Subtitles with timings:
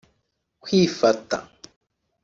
[0.63, 1.37] Kwifata